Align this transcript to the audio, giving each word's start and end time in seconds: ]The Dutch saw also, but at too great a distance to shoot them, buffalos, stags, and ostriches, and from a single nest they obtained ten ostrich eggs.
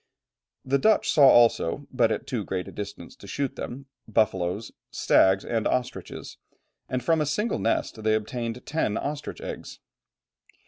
]The 0.73 0.79
Dutch 0.79 1.11
saw 1.11 1.27
also, 1.29 1.85
but 1.91 2.11
at 2.11 2.25
too 2.25 2.43
great 2.43 2.67
a 2.67 2.71
distance 2.71 3.15
to 3.17 3.27
shoot 3.27 3.55
them, 3.55 3.85
buffalos, 4.07 4.71
stags, 4.89 5.45
and 5.45 5.67
ostriches, 5.67 6.37
and 6.89 7.03
from 7.03 7.21
a 7.21 7.25
single 7.27 7.59
nest 7.59 8.01
they 8.01 8.15
obtained 8.15 8.65
ten 8.65 8.97
ostrich 8.97 9.41
eggs. 9.41 9.77